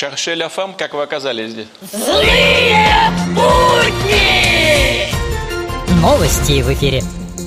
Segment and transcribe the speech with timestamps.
[0.00, 1.68] La femme, как вы оказались здесь?
[6.02, 7.02] Новости в эфире.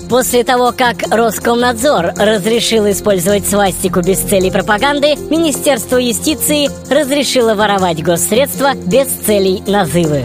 [0.10, 8.74] После того, как Роскомнадзор разрешил использовать свастику без целей пропаганды, Министерство юстиции разрешило воровать госсредства
[8.76, 10.24] без целей назывы.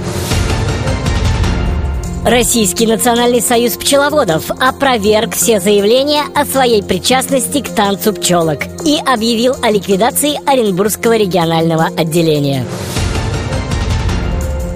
[2.24, 9.56] Российский национальный союз пчеловодов опроверг все заявления о своей причастности к танцу пчелок и объявил
[9.60, 12.64] о ликвидации Оренбургского регионального отделения.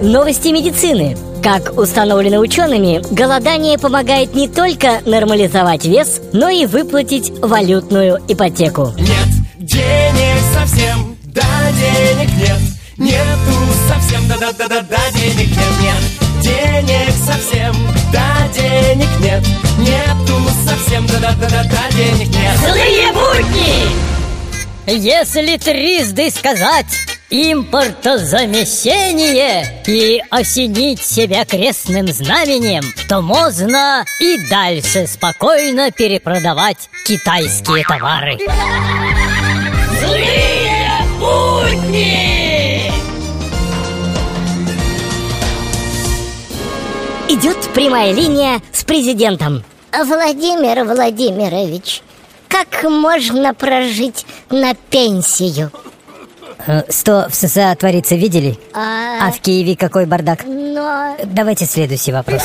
[0.01, 1.17] Новости медицины.
[1.41, 8.93] Как установлено учеными, голодание помогает не только нормализовать вес, но и выплатить валютную ипотеку.
[8.97, 9.27] Нет
[9.59, 12.59] денег совсем, да денег нет
[12.97, 13.53] Нету
[13.87, 16.26] совсем, да-да-да-да, денег нет, нет
[20.77, 24.07] совсем, да-да-да-да, денег нет Злые будни!
[24.87, 26.85] Если трижды сказать
[27.29, 38.37] импортозамещение и осенить себя крестным знаменем, то можно и дальше спокойно перепродавать китайские товары.
[39.99, 42.89] Злые будни!
[47.27, 49.65] Идет прямая линия с президентом.
[49.91, 52.01] Владимир Владимирович,
[52.47, 55.71] как можно прожить на пенсию?
[56.89, 58.59] Что в США творится, видели?
[58.73, 60.43] А, А в Киеве какой бардак?
[60.45, 61.15] но...
[61.23, 62.43] Давайте следующий вопрос.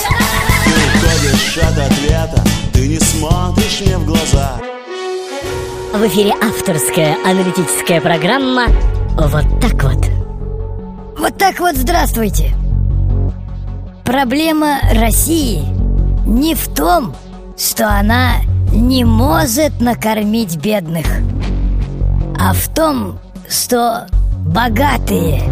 [0.65, 4.53] Ты уходишь от ответа, ты не смотришь мне в глаза
[5.93, 8.67] В эфире авторская аналитическая программа
[9.17, 10.07] «Вот так вот».
[11.19, 12.53] Вот так вот здравствуйте.
[14.05, 15.63] Проблема России
[16.27, 17.15] не в том,
[17.59, 18.37] что она
[18.73, 21.07] не может накормить бедных,
[22.39, 24.07] а в том, что
[24.47, 25.43] богатые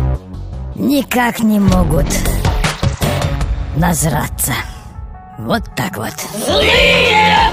[0.75, 2.07] никак не могут
[3.77, 4.53] нажраться.
[5.39, 6.15] Вот так вот.
[6.47, 7.51] Злые